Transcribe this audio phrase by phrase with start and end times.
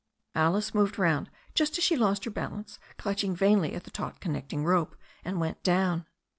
[0.33, 4.63] Alice moved round just as she lost her balance, clutched vainly at the taut connecting
[4.65, 6.07] rope, and went down.